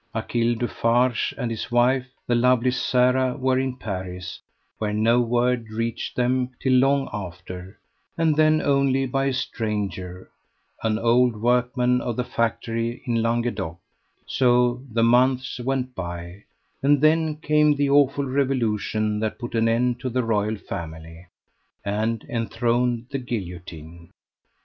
[0.15, 4.41] Achille Dufarge and his wife, the lovely Sara, were in Paris,
[4.79, 7.77] where no word reached them till long after,
[8.17, 10.27] and then only by a stranger,
[10.81, 13.77] an old workman of the factory in Languedoc;
[14.25, 16.45] so the months went by,
[16.81, 21.27] and then came the awful revolution that put an end to the royal family,
[21.85, 24.09] and enthroned the guillotine.